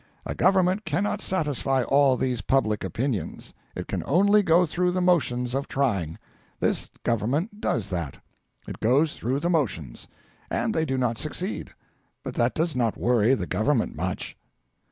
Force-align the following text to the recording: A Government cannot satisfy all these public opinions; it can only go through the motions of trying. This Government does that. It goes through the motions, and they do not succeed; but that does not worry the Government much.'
A 0.25 0.33
Government 0.33 0.83
cannot 0.83 1.21
satisfy 1.21 1.83
all 1.83 2.17
these 2.17 2.41
public 2.41 2.83
opinions; 2.83 3.53
it 3.75 3.87
can 3.87 4.01
only 4.07 4.41
go 4.41 4.65
through 4.65 4.89
the 4.89 4.99
motions 4.99 5.53
of 5.53 5.67
trying. 5.67 6.17
This 6.59 6.89
Government 7.03 7.61
does 7.61 7.89
that. 7.91 8.17
It 8.67 8.79
goes 8.79 9.13
through 9.15 9.41
the 9.41 9.49
motions, 9.51 10.07
and 10.49 10.73
they 10.73 10.85
do 10.85 10.97
not 10.97 11.19
succeed; 11.19 11.69
but 12.23 12.33
that 12.33 12.55
does 12.55 12.75
not 12.75 12.97
worry 12.97 13.35
the 13.35 13.45
Government 13.45 13.95
much.' 13.95 14.35